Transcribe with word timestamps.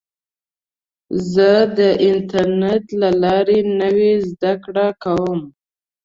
زه 1.31 1.51
د 1.77 1.79
انټرنیټ 2.07 2.85
له 3.01 3.09
لارې 3.23 3.59
نوې 3.81 4.13
زده 4.29 4.53
کړه 4.63 4.87
کوم. 5.03 5.39